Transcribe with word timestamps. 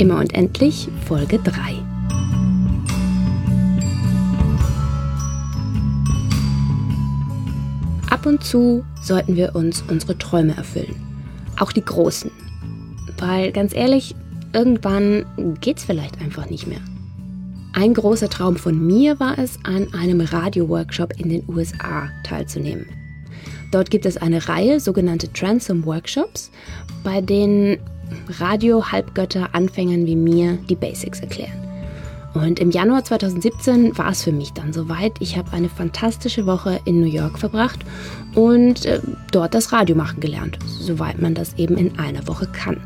Immer 0.00 0.16
und 0.16 0.32
endlich 0.32 0.88
Folge 1.06 1.38
3. 1.40 1.52
Ab 8.08 8.24
und 8.24 8.42
zu 8.42 8.82
sollten 9.02 9.36
wir 9.36 9.54
uns 9.54 9.84
unsere 9.90 10.16
Träume 10.16 10.56
erfüllen. 10.56 10.94
Auch 11.58 11.70
die 11.72 11.84
großen. 11.84 12.30
Weil 13.18 13.52
ganz 13.52 13.74
ehrlich, 13.74 14.14
irgendwann 14.54 15.26
geht's 15.60 15.84
vielleicht 15.84 16.18
einfach 16.22 16.48
nicht 16.48 16.66
mehr. 16.66 16.80
Ein 17.74 17.92
großer 17.92 18.30
Traum 18.30 18.56
von 18.56 18.86
mir 18.86 19.20
war 19.20 19.38
es, 19.38 19.58
an 19.64 19.92
einem 19.92 20.22
Radio-Workshop 20.22 21.20
in 21.20 21.28
den 21.28 21.44
USA 21.46 22.08
teilzunehmen. 22.24 22.86
Dort 23.70 23.90
gibt 23.90 24.06
es 24.06 24.16
eine 24.16 24.48
Reihe 24.48 24.80
sogenannte 24.80 25.30
Transom 25.30 25.84
Workshops, 25.84 26.50
bei 27.04 27.20
denen 27.20 27.76
Radio-Halbgötter 28.38 29.50
Anfängern 29.52 30.06
wie 30.06 30.16
mir 30.16 30.58
die 30.68 30.76
Basics 30.76 31.20
erklären. 31.20 31.60
Und 32.34 32.60
im 32.60 32.70
Januar 32.70 33.04
2017 33.04 33.98
war 33.98 34.10
es 34.10 34.22
für 34.22 34.32
mich 34.32 34.52
dann 34.52 34.72
soweit. 34.72 35.12
Ich 35.18 35.36
habe 35.36 35.52
eine 35.52 35.68
fantastische 35.68 36.46
Woche 36.46 36.80
in 36.84 37.00
New 37.00 37.06
York 37.06 37.38
verbracht 37.38 37.80
und 38.34 38.86
äh, 38.86 39.00
dort 39.32 39.54
das 39.54 39.72
Radio 39.72 39.96
machen 39.96 40.20
gelernt, 40.20 40.58
soweit 40.66 41.20
man 41.20 41.34
das 41.34 41.54
eben 41.54 41.76
in 41.76 41.98
einer 41.98 42.26
Woche 42.28 42.46
kann. 42.46 42.80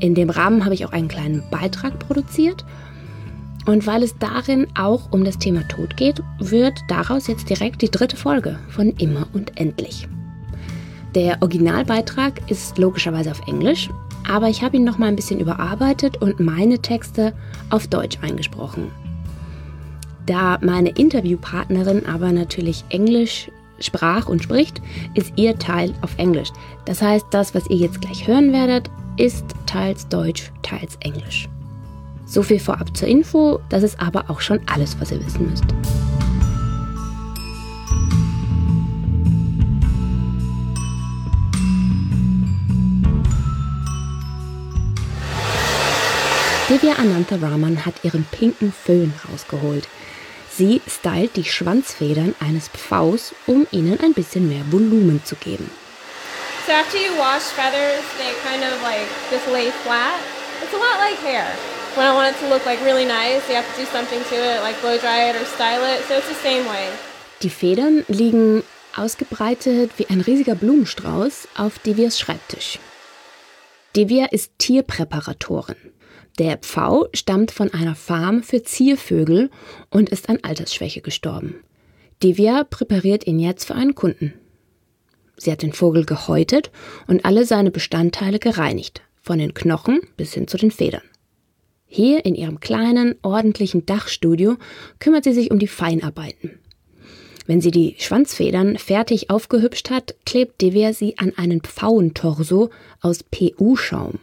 In 0.00 0.14
dem 0.14 0.30
Rahmen 0.30 0.64
habe 0.64 0.74
ich 0.74 0.84
auch 0.84 0.92
einen 0.92 1.08
kleinen 1.08 1.44
Beitrag 1.50 1.98
produziert 2.00 2.64
und 3.66 3.86
weil 3.86 4.02
es 4.02 4.16
darin 4.18 4.66
auch 4.76 5.12
um 5.12 5.24
das 5.24 5.38
Thema 5.38 5.66
Tod 5.68 5.96
geht, 5.96 6.22
wird 6.38 6.78
daraus 6.88 7.28
jetzt 7.28 7.48
direkt 7.48 7.82
die 7.82 7.90
dritte 7.90 8.16
Folge 8.16 8.58
von 8.68 8.90
Immer 8.98 9.26
und 9.32 9.58
Endlich. 9.58 10.08
Der 11.14 11.40
Originalbeitrag 11.40 12.50
ist 12.50 12.78
logischerweise 12.78 13.30
auf 13.30 13.40
Englisch, 13.48 13.88
aber 14.28 14.48
ich 14.48 14.62
habe 14.62 14.76
ihn 14.76 14.84
noch 14.84 14.98
mal 14.98 15.06
ein 15.06 15.16
bisschen 15.16 15.40
überarbeitet 15.40 16.20
und 16.20 16.40
meine 16.40 16.78
Texte 16.80 17.32
auf 17.70 17.86
Deutsch 17.86 18.18
eingesprochen. 18.22 18.90
Da 20.26 20.58
meine 20.60 20.90
Interviewpartnerin 20.90 22.04
aber 22.06 22.32
natürlich 22.32 22.84
Englisch 22.88 23.50
sprach 23.78 24.28
und 24.28 24.42
spricht, 24.42 24.80
ist 25.14 25.32
ihr 25.36 25.58
Teil 25.58 25.94
auf 26.00 26.18
Englisch. 26.18 26.50
Das 26.84 27.02
heißt, 27.02 27.26
das, 27.30 27.54
was 27.54 27.68
ihr 27.68 27.76
jetzt 27.76 28.00
gleich 28.00 28.26
hören 28.26 28.52
werdet, 28.52 28.90
ist 29.16 29.44
teils 29.66 30.08
Deutsch, 30.08 30.50
teils 30.62 30.96
Englisch. 31.00 31.48
So 32.26 32.42
viel 32.42 32.58
vorab 32.58 32.96
zur 32.96 33.08
Info, 33.08 33.60
das 33.68 33.82
ist 33.82 34.00
aber 34.00 34.24
auch 34.28 34.40
schon 34.40 34.60
alles, 34.66 34.96
was 35.00 35.12
ihr 35.12 35.24
wissen 35.24 35.48
müsst. 35.48 35.64
Divya 46.68 46.94
Ananta 46.98 47.36
Raman 47.36 47.86
hat 47.86 47.94
ihren 48.02 48.24
pinken 48.24 48.72
Föhn 48.72 49.14
rausgeholt. 49.30 49.86
Sie 50.50 50.80
stylt 50.88 51.36
die 51.36 51.44
Schwanzfedern 51.44 52.34
eines 52.40 52.68
Pfaus, 52.68 53.36
um 53.46 53.68
ihnen 53.70 54.00
ein 54.00 54.14
bisschen 54.14 54.48
mehr 54.48 54.64
Volumen 54.72 55.22
zu 55.24 55.36
geben. 55.36 55.70
So 56.66 56.72
after 56.72 56.98
you 56.98 57.16
wash 57.16 57.44
feathers, 57.54 58.02
they 58.18 58.34
kind 58.42 58.64
of 58.64 58.82
like 58.82 59.06
just 59.30 59.46
lay 59.46 59.70
flat. 59.84 60.18
It's 60.60 60.74
a 60.74 60.76
lot 60.76 60.98
like 60.98 61.16
hair. 61.22 61.46
When 61.94 62.04
I 62.04 62.12
want 62.12 62.34
it 62.34 62.40
to 62.40 62.48
look 62.52 62.66
like 62.66 62.84
really 62.84 63.04
nice, 63.04 63.48
you 63.48 63.54
have 63.54 63.72
to 63.76 63.80
do 63.80 63.86
something 63.86 64.18
to 64.30 64.34
it, 64.34 64.60
like 64.62 64.74
blow 64.80 64.98
dry 64.98 65.30
it 65.30 65.36
or 65.36 65.46
style 65.46 65.84
it. 65.84 66.02
So 66.08 66.14
it's 66.14 66.26
the 66.26 66.34
same 66.42 66.66
way. 66.66 66.90
Die 67.42 67.50
Federn 67.50 68.04
liegen 68.08 68.64
ausgebreitet 68.96 69.92
wie 69.98 70.08
ein 70.08 70.20
riesiger 70.20 70.56
Blumenstrauß 70.56 71.46
auf 71.56 71.78
Devias 71.78 72.18
Schreibtisch. 72.18 72.80
Devia 73.94 74.26
ist 74.26 74.50
Tierpräparatorin. 74.58 75.95
Der 76.38 76.58
Pfau 76.58 77.08
stammt 77.14 77.50
von 77.50 77.72
einer 77.72 77.94
Farm 77.94 78.42
für 78.42 78.62
Ziervögel 78.62 79.50
und 79.90 80.10
ist 80.10 80.28
an 80.28 80.38
Altersschwäche 80.42 81.00
gestorben. 81.00 81.56
Devia 82.22 82.64
präpariert 82.64 83.26
ihn 83.26 83.38
jetzt 83.38 83.64
für 83.64 83.74
einen 83.74 83.94
Kunden. 83.94 84.34
Sie 85.36 85.52
hat 85.52 85.62
den 85.62 85.72
Vogel 85.72 86.04
gehäutet 86.04 86.70
und 87.06 87.24
alle 87.24 87.44
seine 87.44 87.70
Bestandteile 87.70 88.38
gereinigt, 88.38 89.02
von 89.20 89.38
den 89.38 89.54
Knochen 89.54 90.00
bis 90.16 90.32
hin 90.32 90.48
zu 90.48 90.56
den 90.56 90.70
Federn. 90.70 91.02
Hier 91.86 92.24
in 92.24 92.34
ihrem 92.34 92.60
kleinen, 92.60 93.14
ordentlichen 93.22 93.86
Dachstudio 93.86 94.56
kümmert 94.98 95.24
sie 95.24 95.32
sich 95.32 95.50
um 95.50 95.58
die 95.58 95.68
Feinarbeiten. 95.68 96.58
Wenn 97.46 97.60
sie 97.60 97.70
die 97.70 97.94
Schwanzfedern 97.98 98.76
fertig 98.76 99.30
aufgehübscht 99.30 99.90
hat, 99.90 100.16
klebt 100.24 100.60
Devia 100.60 100.92
sie 100.92 101.16
an 101.18 101.32
einen 101.36 101.60
Pfauentorso 101.60 102.70
aus 103.00 103.22
PU-Schaum. 103.22 104.18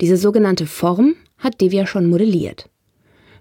Diese 0.00 0.16
sogenannte 0.16 0.66
Form 0.66 1.14
hat 1.38 1.60
Devia 1.60 1.86
schon 1.86 2.06
modelliert. 2.06 2.68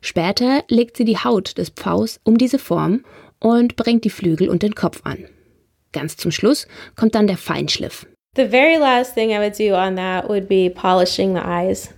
Später 0.01 0.63
legt 0.69 0.97
sie 0.97 1.05
die 1.05 1.17
Haut 1.17 1.57
des 1.57 1.69
Pfaus 1.69 2.19
um 2.23 2.37
diese 2.37 2.59
Form 2.59 3.03
und 3.39 3.75
bringt 3.75 4.03
die 4.03 4.09
Flügel 4.09 4.49
und 4.49 4.63
den 4.63 4.75
Kopf 4.75 5.01
an. 5.03 5.25
Ganz 5.91 6.17
zum 6.17 6.31
Schluss 6.31 6.67
kommt 6.95 7.15
dann 7.15 7.27
der 7.27 7.37
Feinschliff. 7.37 8.05
The 8.35 8.47
very 8.47 8.77
last 8.77 9.15
thing 9.15 9.31
I 9.31 9.39
would 9.39 9.57
do 9.57 9.73
on 9.73 9.95
that 9.95 10.29
would 10.29 10.47
be 10.47 10.69
polishing 10.69 11.33
the 11.33 11.41
eyes 11.41 11.89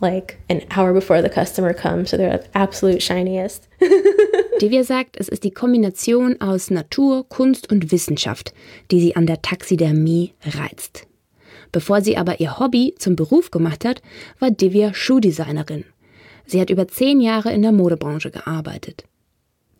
like 0.00 0.38
an 0.50 0.60
hour 0.76 0.92
before 0.92 1.22
the 1.22 1.30
customer 1.30 1.72
comes, 1.72 2.10
so 2.10 2.16
they're 2.16 2.32
at 2.32 2.48
absolute 2.54 3.02
shiniest. 3.02 3.68
Divya 4.60 4.84
sagt, 4.84 5.16
es 5.18 5.28
ist 5.28 5.44
die 5.44 5.50
Kombination 5.50 6.40
aus 6.40 6.70
Natur, 6.70 7.28
Kunst 7.28 7.70
und 7.70 7.90
Wissenschaft, 7.90 8.52
die 8.90 9.00
sie 9.00 9.16
an 9.16 9.26
der 9.26 9.40
Taxidermie 9.40 10.34
reizt. 10.44 11.07
Bevor 11.72 12.00
sie 12.00 12.16
aber 12.16 12.40
ihr 12.40 12.58
Hobby 12.58 12.94
zum 12.98 13.16
Beruf 13.16 13.50
gemacht 13.50 13.84
hat, 13.84 14.02
war 14.38 14.50
Divya 14.50 14.94
Schuhdesignerin. 14.94 15.84
Sie 16.46 16.60
hat 16.60 16.70
über 16.70 16.88
zehn 16.88 17.20
Jahre 17.20 17.52
in 17.52 17.62
der 17.62 17.72
Modebranche 17.72 18.30
gearbeitet. 18.30 19.04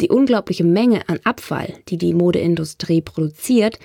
Die 0.00 0.10
unglaubliche 0.10 0.64
Menge 0.64 1.08
an 1.08 1.18
Abfall, 1.24 1.74
die 1.88 1.98
die 1.98 2.14
Modeindustrie 2.14 3.00
produziert, 3.00 3.78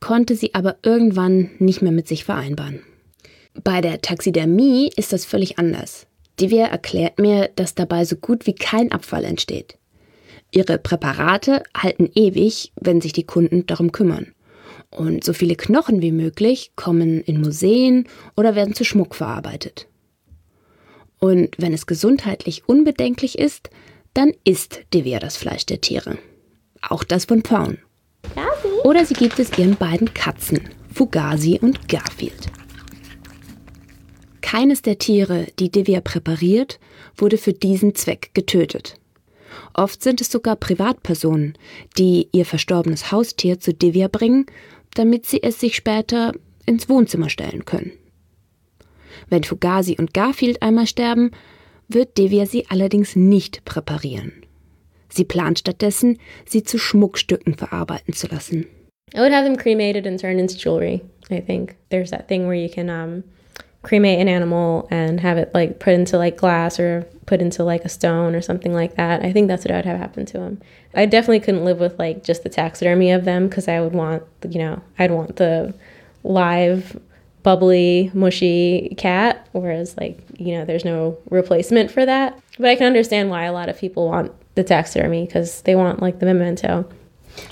konnte 0.00 0.34
sie 0.34 0.54
aber 0.54 0.76
irgendwann 0.82 1.50
nicht 1.58 1.82
mehr 1.82 1.92
mit 1.92 2.08
sich 2.08 2.24
vereinbaren. 2.24 2.80
Bei 3.64 3.80
der 3.80 4.00
Taxidermie 4.00 4.90
ist 4.96 5.12
das 5.12 5.24
völlig 5.24 5.58
anders. 5.58 6.06
Divya 6.40 6.66
erklärt 6.66 7.18
mir, 7.18 7.50
dass 7.56 7.74
dabei 7.74 8.04
so 8.04 8.16
gut 8.16 8.46
wie 8.46 8.54
kein 8.54 8.92
Abfall 8.92 9.24
entsteht. 9.24 9.76
Ihre 10.52 10.78
Präparate 10.78 11.62
halten 11.76 12.08
ewig, 12.14 12.72
wenn 12.80 13.00
sich 13.00 13.12
die 13.12 13.26
Kunden 13.26 13.66
darum 13.66 13.92
kümmern. 13.92 14.32
Und 14.90 15.22
so 15.22 15.32
viele 15.32 15.54
Knochen 15.54 16.00
wie 16.00 16.12
möglich 16.12 16.72
kommen 16.76 17.20
in 17.22 17.40
Museen 17.40 18.08
oder 18.36 18.54
werden 18.54 18.74
zu 18.74 18.84
Schmuck 18.84 19.14
verarbeitet. 19.14 19.86
Und 21.18 21.50
wenn 21.58 21.72
es 21.72 21.86
gesundheitlich 21.86 22.68
unbedenklich 22.68 23.38
ist, 23.38 23.70
dann 24.14 24.32
isst 24.44 24.80
Divya 24.94 25.18
das 25.18 25.36
Fleisch 25.36 25.66
der 25.66 25.80
Tiere. 25.80 26.18
Auch 26.80 27.04
das 27.04 27.26
von 27.26 27.42
Pfauen. 27.42 27.78
Oder 28.84 29.04
sie 29.04 29.14
gibt 29.14 29.38
es 29.38 29.56
ihren 29.58 29.76
beiden 29.76 30.14
Katzen, 30.14 30.60
Fugazi 30.94 31.58
und 31.60 31.88
Garfield. 31.88 32.48
Keines 34.40 34.82
der 34.82 34.98
Tiere, 34.98 35.46
die 35.58 35.70
Divya 35.70 36.00
präpariert, 36.00 36.78
wurde 37.16 37.36
für 37.36 37.52
diesen 37.52 37.94
Zweck 37.94 38.30
getötet. 38.32 38.98
Oft 39.74 40.02
sind 40.02 40.20
es 40.20 40.30
sogar 40.30 40.56
Privatpersonen, 40.56 41.56
die 41.98 42.28
ihr 42.32 42.46
verstorbenes 42.46 43.12
Haustier 43.12 43.60
zu 43.60 43.74
Divya 43.74 44.08
bringen, 44.08 44.46
damit 44.94 45.26
sie 45.26 45.42
es 45.42 45.60
sich 45.60 45.76
später 45.76 46.32
ins 46.66 46.88
Wohnzimmer 46.88 47.30
stellen 47.30 47.64
können. 47.64 47.92
Wenn 49.28 49.44
Fugazi 49.44 49.96
und 49.98 50.14
Garfield 50.14 50.62
einmal 50.62 50.86
sterben, 50.86 51.32
wird 51.88 52.18
Divya 52.18 52.46
sie 52.46 52.66
allerdings 52.68 53.16
nicht 53.16 53.64
präparieren. 53.64 54.32
Sie 55.08 55.24
plant 55.24 55.60
stattdessen, 55.60 56.18
sie 56.44 56.62
zu 56.62 56.78
Schmuckstücken 56.78 57.54
verarbeiten 57.54 58.12
zu 58.12 58.26
lassen. 58.28 58.66
I 59.14 59.20
would 59.20 59.32
have 59.32 59.44
them 59.44 59.56
cremated 59.56 60.06
and 60.06 60.20
turned 60.20 60.38
into 60.38 60.56
jewelry. 60.56 61.00
I 61.30 61.40
think 61.40 61.76
there's 61.90 62.10
that 62.10 62.28
thing 62.28 62.46
where 62.46 62.54
you 62.54 62.68
can 62.68 62.90
um, 62.90 63.24
cremate 63.82 64.18
an 64.18 64.28
animal 64.28 64.88
and 64.90 65.20
have 65.20 65.38
it 65.38 65.52
like 65.54 65.78
put 65.78 65.94
into 65.94 66.18
like 66.18 66.36
glass 66.36 66.80
or 66.80 67.06
put 67.26 67.40
into 67.40 67.62
like 67.62 67.84
a 67.84 67.88
stone 67.88 68.34
or 68.34 68.42
something 68.42 68.72
like 68.72 68.96
that. 68.96 69.24
I 69.24 69.32
think 69.32 69.48
that's 69.48 69.64
what 69.64 69.72
I 69.72 69.76
would 69.76 69.84
have 69.84 69.98
happen 69.98 70.26
to 70.26 70.40
him. 70.40 70.60
I 70.94 71.06
definitely 71.06 71.40
couldn't 71.40 71.64
live 71.64 71.78
with 71.78 71.98
like 71.98 72.24
just 72.24 72.42
the 72.42 72.48
taxidermy 72.48 73.12
of 73.12 73.24
them 73.24 73.48
because 73.48 73.68
I 73.68 73.80
would 73.80 73.92
want, 73.92 74.24
you 74.48 74.58
know, 74.58 74.82
I'd 74.98 75.10
want 75.10 75.36
the 75.36 75.74
live, 76.24 76.98
bubbly, 77.42 78.10
mushy 78.14 78.94
cat, 78.96 79.48
whereas 79.52 79.96
like, 79.96 80.18
you 80.38 80.54
know, 80.54 80.64
there's 80.64 80.84
no 80.84 81.18
replacement 81.30 81.90
for 81.90 82.04
that. 82.04 82.38
But 82.58 82.68
I 82.68 82.76
can 82.76 82.86
understand 82.86 83.30
why 83.30 83.44
a 83.44 83.52
lot 83.52 83.68
of 83.68 83.78
people 83.78 84.08
want 84.08 84.32
the 84.54 84.64
taxidermy 84.64 85.26
because 85.26 85.62
they 85.62 85.76
want 85.76 86.02
like 86.02 86.18
the 86.18 86.26
memento. 86.26 86.88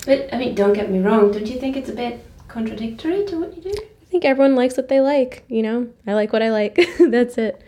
But 0.05 0.33
I 0.33 0.37
mean, 0.37 0.55
don't 0.55 0.73
get 0.73 0.91
me 0.91 0.99
wrong, 0.99 1.31
don't 1.31 1.47
you 1.47 1.59
think 1.59 1.77
it's 1.77 1.89
a 1.89 1.93
bit 1.95 2.25
contradictory 2.47 3.25
to 3.27 3.39
what 3.39 3.55
you 3.55 3.61
do? 3.61 3.73
Think 4.17 4.31
everyone 4.31 4.55
likes 4.55 4.75
what 4.77 4.87
they 4.87 4.99
like, 4.99 5.43
you 5.47 5.61
know? 5.61 5.87
I 6.07 6.15
like 6.15 6.33
what 6.33 6.41
I 6.41 6.49
like. 6.49 6.75
That's 6.99 7.37
it. 7.37 7.61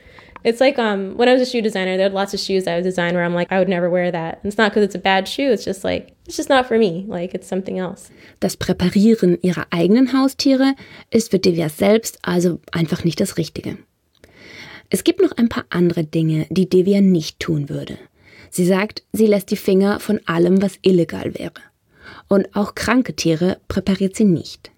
It's 0.44 0.60
like 0.60 0.80
um, 0.80 1.16
when 1.16 1.30
I 1.30 1.34
was 1.34 1.44
a 1.44 1.46
shoe 1.46 1.62
designer, 1.62 1.96
there 1.96 2.06
had 2.06 2.14
lots 2.16 2.34
of 2.34 2.40
shoes 2.40 2.66
I 2.66 2.74
would 2.74 2.84
design 2.84 3.14
where 3.14 3.24
I'm 3.24 3.36
like, 3.36 3.52
I 3.52 3.60
would 3.60 3.70
never 3.70 3.88
wear 3.88 4.10
that. 4.10 4.40
And 4.42 4.46
it's 4.46 4.58
not 4.58 4.72
because 4.72 4.82
it's 4.84 4.96
a 4.96 4.98
bad 5.00 5.28
shoe, 5.28 5.52
it's 5.52 5.64
just 5.64 5.84
like, 5.84 6.16
it's 6.26 6.38
just 6.38 6.50
not 6.50 6.66
for 6.66 6.80
me. 6.80 7.06
Like, 7.08 7.36
it's 7.36 7.48
something 7.48 7.78
else. 7.78 8.10
Das 8.40 8.58
Präparieren 8.58 9.38
ihrer 9.44 9.68
eigenen 9.70 10.12
Haustiere 10.12 10.74
ist 11.12 11.30
für 11.30 11.38
Divya 11.38 11.70
selbst 11.70 12.18
also 12.24 12.60
einfach 12.72 13.04
nicht 13.04 13.20
das 13.20 13.38
Richtige. 13.38 13.78
Es 14.90 15.04
gibt 15.04 15.22
noch 15.22 15.34
ein 15.34 15.50
paar 15.50 15.66
andere 15.70 16.04
Dinge, 16.04 16.48
die 16.50 16.68
Devia 16.68 17.00
nicht 17.00 17.40
tun 17.40 17.70
würde. 17.70 18.00
Sie 18.50 18.66
sagt, 18.66 19.04
sie 19.14 19.28
lässt 19.28 19.52
die 19.52 19.56
Finger 19.56 20.00
von 20.00 20.20
allem, 20.26 20.64
was 20.64 20.80
illegal 20.82 21.36
wäre. 21.36 21.62
Und 22.28 22.56
auch 22.56 22.74
kranke 22.74 23.16
Tiere 23.16 23.60
präpariert 23.68 24.16
sie 24.16 24.26
nicht. 24.26 24.72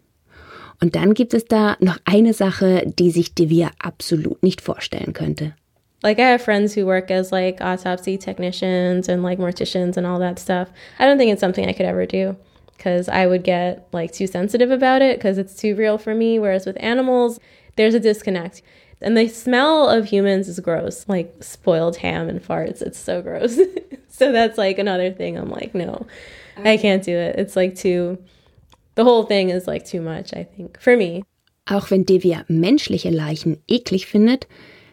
Und 0.82 0.96
dann 0.96 1.14
gibt 1.14 1.34
es 1.34 1.46
da 1.46 1.78
noch 1.80 2.00
eine 2.06 2.34
Sache, 2.34 2.84
die 2.86 3.12
sich 3.12 3.36
Devia 3.36 3.72
absolut 3.80 4.42
nicht 4.42 4.62
vorstellen 4.62 5.14
könnte. 5.14 5.54
Like 6.04 6.18
I 6.18 6.24
have 6.24 6.44
friends 6.44 6.76
who 6.76 6.86
work 6.86 7.12
as 7.12 7.32
like 7.32 7.62
autopsy 7.62 8.18
technicians 8.18 9.08
and 9.08 9.22
like 9.22 9.38
morticians 9.38 9.98
and 9.98 10.08
all 10.08 10.20
that 10.20 10.40
stuff. 10.40 10.70
I 11.00 11.06
don't 11.06 11.20
think 11.20 11.32
it's 11.32 11.42
something 11.42 11.68
I 11.68 11.74
could 11.74 11.86
ever 11.86 12.08
do 12.08 12.36
because 12.76 13.08
I 13.08 13.28
would 13.28 13.44
get 13.44 13.88
like 13.92 14.12
too 14.12 14.26
sensitive 14.26 14.72
about 14.72 15.04
it 15.04 15.20
because 15.20 15.38
it's 15.38 15.56
too 15.56 15.76
real 15.76 16.00
for 16.00 16.16
me. 16.16 16.40
Whereas 16.40 16.66
with 16.66 16.78
animals, 16.80 17.40
there's 17.76 17.94
a 17.94 18.00
disconnect. 18.00 18.64
And 19.02 19.16
the 19.16 19.28
smell 19.28 19.90
of 19.90 20.06
humans 20.06 20.48
is 20.48 20.60
gross, 20.60 21.06
like 21.08 21.44
spoiled 21.44 21.98
ham 21.98 22.30
and 22.30 22.42
farts. 22.42 22.82
It's 22.82 23.00
so 23.00 23.22
gross. 23.22 23.60
so 24.10 24.32
that's 24.32 24.58
like 24.58 24.80
another 24.80 25.12
thing. 25.12 25.38
I'm 25.38 25.50
like, 25.50 25.76
no, 25.76 26.08
I 26.58 26.78
can't 26.78 27.04
do 27.04 27.16
it. 27.16 27.38
It's 27.38 27.56
like 27.56 27.76
too, 27.76 28.18
the 28.96 29.04
whole 29.04 29.24
thing 29.24 29.50
is 29.50 29.68
like 29.68 29.86
too 29.86 30.02
much, 30.02 30.34
I 30.34 30.44
think, 30.44 30.80
for 30.80 30.96
me. 30.96 31.24
Auch 31.66 31.92
wenn 31.92 32.06
Devia 32.06 32.44
menschliche 32.48 33.10
Leichen 33.10 33.58
eklig 33.68 34.08
findet, 34.08 34.48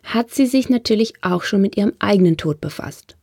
hat 0.05 0.31
sie 0.31 0.47
sich 0.47 0.69
natürlich 0.69 1.15
auch 1.23 1.43
schon 1.43 1.61
mit 1.61 1.77
ihrem 1.77 1.93
eigenen 1.99 2.37
Tod 2.37 2.61
befasst. 2.61 3.17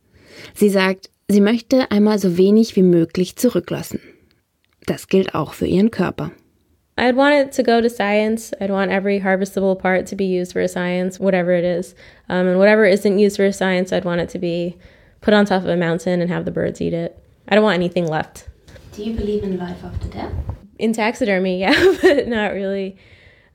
Sie 0.54 0.68
sagt, 0.68 1.10
sie 1.28 1.40
möchte 1.40 1.90
einmal 1.90 2.18
so 2.18 2.36
wenig 2.36 2.76
wie 2.76 2.82
möglich 2.82 3.36
zurücklassen. 3.36 4.00
Das 4.86 5.08
gilt 5.08 5.34
auch 5.34 5.54
für 5.54 5.66
ihren 5.66 5.90
Körper. 5.90 6.32
I'd 6.98 7.16
want 7.16 7.34
it 7.34 7.52
to 7.52 7.62
go 7.62 7.80
to 7.80 7.90
science. 7.90 8.52
I'd 8.60 8.70
want 8.70 8.90
every 8.90 9.20
harvestable 9.20 9.76
part 9.76 10.06
to 10.08 10.16
be 10.16 10.24
used 10.24 10.52
for 10.52 10.66
science, 10.66 11.20
whatever 11.20 11.52
it 11.52 11.64
is. 11.64 11.94
Um, 12.28 12.46
and 12.46 12.58
whatever 12.58 12.86
isn't 12.86 13.18
used 13.18 13.36
for 13.36 13.52
science, 13.52 13.92
I'd 13.92 14.06
want 14.06 14.20
it 14.20 14.30
to 14.30 14.38
be 14.38 14.78
put 15.20 15.34
on 15.34 15.44
top 15.44 15.62
of 15.62 15.68
a 15.68 15.76
mountain 15.76 16.22
and 16.22 16.30
have 16.30 16.46
the 16.46 16.50
birds 16.50 16.80
eat 16.80 16.94
it. 16.94 17.18
I 17.48 17.54
don't 17.54 17.64
want 17.64 17.74
anything 17.74 18.06
left. 18.06 18.48
Do 18.92 19.04
you 19.04 19.14
believe 19.14 19.42
in 19.42 19.58
life 19.58 19.84
after 19.84 20.08
death? 20.08 20.32
In 20.78 20.92
taxidermy, 20.92 21.60
yeah, 21.60 21.94
but 22.02 22.28
not 22.28 22.52
really. 22.52 22.96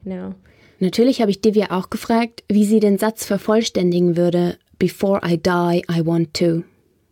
No. 0.03 0.35
Natürlich 0.79 1.21
habe 1.21 1.29
ich 1.29 1.41
Divya 1.41 1.68
auch 1.69 1.89
gefragt, 1.91 2.44
wie 2.50 2.65
sie 2.65 2.79
den 2.79 2.97
Satz 2.97 3.25
vervollständigen 3.25 4.18
würde: 4.18 4.57
Before 4.79 5.21
I 5.23 5.38
die, 5.38 5.83
I 5.89 6.06
want 6.06 6.33
to. 6.35 6.63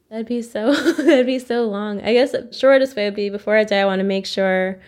That'd 0.10 0.28
be 0.28 0.42
so. 0.42 0.74
that'd 0.98 1.28
be 1.28 1.40
so 1.40 1.70
long. 1.70 2.02
I 2.02 2.14
guess 2.14 2.32
the 2.32 2.48
shortest 2.52 2.96
way 2.96 3.06
would 3.06 3.16
be: 3.16 3.30
Before 3.30 3.56
I 3.56 3.64
die, 3.64 3.82
I 3.82 3.86
want 3.86 4.00
to 4.00 4.08
make 4.08 4.26
sure 4.26 4.80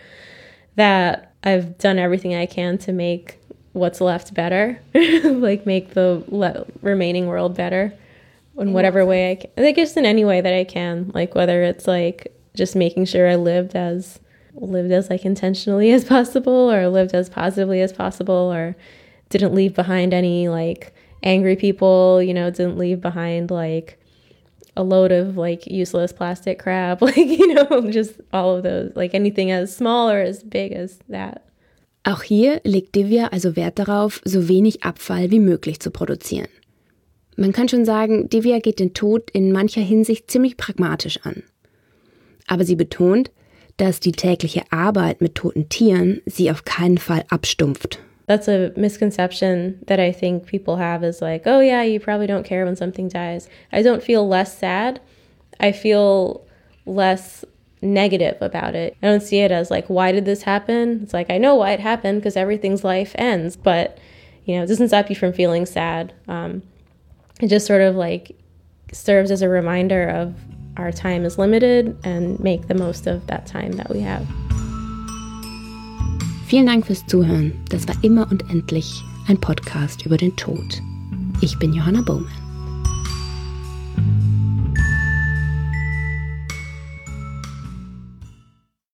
that 0.76 1.32
I've 1.44 1.78
done 1.78 1.98
everything 1.98 2.34
I 2.34 2.46
can 2.46 2.78
to 2.78 2.92
make 2.92 3.38
what's 3.72 4.00
left 4.00 4.34
better, 4.34 4.80
like 4.94 5.64
make 5.66 5.94
the 5.94 6.22
le- 6.28 6.66
remaining 6.82 7.26
world 7.26 7.54
better 7.54 7.92
in 8.58 8.72
whatever 8.72 9.04
way 9.06 9.30
I 9.32 9.34
can. 9.36 9.64
I 9.64 9.72
guess 9.72 9.96
in 9.96 10.04
any 10.04 10.24
way 10.24 10.40
that 10.40 10.52
I 10.52 10.64
can, 10.64 11.10
like 11.14 11.34
whether 11.34 11.62
it's 11.62 11.86
like 11.86 12.34
just 12.54 12.76
making 12.76 13.06
sure 13.06 13.28
I 13.28 13.36
lived 13.36 13.74
as 13.74 14.20
lived 14.54 14.92
as 14.92 15.10
like 15.10 15.24
intentionally 15.24 15.92
as 15.92 16.04
possible 16.04 16.70
or 16.70 16.88
lived 16.88 17.14
as 17.14 17.28
positively 17.28 17.80
as 17.80 17.92
possible 17.92 18.52
or 18.52 18.76
didn't 19.30 19.54
leave 19.54 19.74
behind 19.74 20.12
any 20.12 20.48
like 20.48 20.94
angry 21.22 21.56
people, 21.56 22.22
you 22.22 22.34
know, 22.34 22.50
didn't 22.50 22.78
leave 22.78 23.00
behind 23.00 23.50
like 23.50 23.98
a 24.76 24.82
load 24.82 25.12
of 25.12 25.36
like 25.36 25.66
useless 25.66 26.12
plastic 26.12 26.58
crap, 26.58 27.02
like, 27.02 27.16
you 27.16 27.54
know, 27.54 27.90
just 27.90 28.20
all 28.32 28.56
of 28.56 28.62
those, 28.62 28.92
like 28.96 29.14
anything 29.14 29.50
as 29.50 29.74
small 29.74 30.10
or 30.10 30.20
as 30.20 30.42
big 30.42 30.72
as 30.72 30.98
that. 31.08 31.42
Auch 32.04 32.22
hier 32.22 32.60
legt 32.64 32.96
Divya 32.96 33.32
also 33.32 33.54
Wert 33.54 33.78
darauf, 33.78 34.20
so 34.24 34.48
wenig 34.48 34.82
Abfall 34.82 35.30
wie 35.30 35.38
möglich 35.38 35.78
zu 35.78 35.92
produzieren. 35.92 36.48
Man 37.36 37.52
kann 37.52 37.68
schon 37.68 37.84
sagen, 37.84 38.28
Divya 38.28 38.58
geht 38.58 38.80
den 38.80 38.92
Tod 38.92 39.30
in 39.30 39.52
mancher 39.52 39.80
Hinsicht 39.80 40.28
ziemlich 40.28 40.56
pragmatisch 40.56 41.18
an. 41.22 41.44
Aber 42.48 42.64
sie 42.64 42.74
betont, 42.74 43.30
dass 43.76 44.00
die 44.00 44.12
tägliche 44.12 44.62
Arbeit 44.70 45.20
mit 45.20 45.34
toten 45.34 45.68
Tieren 45.68 46.20
sie 46.26 46.50
auf 46.50 46.64
keinen 46.64 46.98
Fall 46.98 47.24
abstumpft 47.28 47.98
that's 48.26 48.48
a 48.48 48.72
misconception 48.76 49.78
that 49.86 50.00
I 50.00 50.12
think 50.12 50.46
people 50.46 50.76
have 50.76 51.02
is 51.02 51.20
like, 51.20 51.42
oh, 51.46 51.60
yeah, 51.60 51.82
you 51.82 52.00
probably 52.00 52.26
don't 52.26 52.44
care 52.44 52.64
when 52.64 52.76
something 52.76 53.08
dies. 53.08 53.48
I 53.72 53.82
don't 53.82 54.02
feel 54.02 54.26
less 54.26 54.56
sad. 54.56 55.00
I 55.60 55.72
feel 55.72 56.46
less 56.86 57.44
negative 57.82 58.36
about 58.40 58.74
it. 58.74 58.96
I 59.02 59.06
don't 59.06 59.22
see 59.22 59.40
it 59.40 59.50
as 59.50 59.70
like, 59.70 59.86
why 59.88 60.12
did 60.12 60.24
this 60.24 60.42
happen? 60.42 61.00
It's 61.02 61.12
like, 61.12 61.30
I 61.30 61.38
know 61.38 61.56
why 61.56 61.72
it 61.72 61.80
happened 61.80 62.20
because 62.20 62.36
everything's 62.36 62.84
life 62.84 63.12
ends, 63.16 63.56
but 63.56 63.98
you 64.44 64.56
know, 64.56 64.62
it 64.62 64.68
doesn't 64.68 64.88
stop 64.88 65.10
you 65.10 65.16
from 65.16 65.32
feeling 65.32 65.66
sad. 65.66 66.12
Um, 66.28 66.62
it 67.40 67.48
just 67.48 67.66
sort 67.66 67.82
of 67.82 67.96
like 67.96 68.36
serves 68.92 69.30
as 69.30 69.42
a 69.42 69.48
reminder 69.48 70.08
of 70.08 70.34
our 70.76 70.92
time 70.92 71.24
is 71.24 71.38
limited 71.38 71.96
and 72.04 72.38
make 72.40 72.68
the 72.68 72.74
most 72.74 73.06
of 73.06 73.26
that 73.26 73.46
time 73.46 73.72
that 73.72 73.90
we 73.90 74.00
have. 74.00 74.26
Vielen 76.46 76.66
Dank 76.66 76.86
fürs 76.86 77.06
Zuhören. 77.06 77.52
Das 77.70 77.88
war 77.88 77.94
immer 78.02 78.30
und 78.30 78.48
endlich 78.50 79.02
ein 79.28 79.38
Podcast 79.38 80.04
über 80.04 80.16
den 80.16 80.36
Tod. 80.36 80.82
Ich 81.40 81.58
bin 81.58 81.72
Johanna 81.72 82.02
Bowman. 82.02 82.41